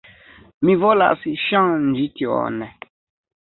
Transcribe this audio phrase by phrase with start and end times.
[0.69, 2.59] Mi volas ŝanĝi tion.